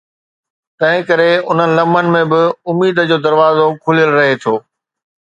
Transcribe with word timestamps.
تنهن 0.79 1.01
ڪري 1.09 1.27
انهن 1.49 1.75
لمحن 1.81 2.11
۾ 2.17 2.23
به، 2.33 2.41
اميد 2.75 3.05
جو 3.13 3.17
دروازو 3.29 3.67
کليل 3.85 4.09
رهي 4.19 4.35
ٿو. 4.43 4.53